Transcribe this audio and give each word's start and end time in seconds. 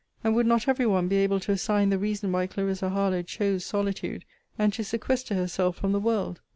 And 0.23 0.33
would 0.33 0.47
not 0.47 0.67
every 0.67 0.87
one 0.87 1.07
be 1.07 1.17
able 1.17 1.39
to 1.41 1.51
assign 1.51 1.91
the 1.91 1.99
reason 1.99 2.31
why 2.31 2.47
Clarissa 2.47 2.89
Harlowe 2.89 3.21
chose 3.21 3.63
solitude, 3.63 4.25
and 4.57 4.73
to 4.73 4.83
sequester 4.83 5.35
herself 5.35 5.75
from 5.77 5.91
the 5.91 5.99
world? 5.99 6.41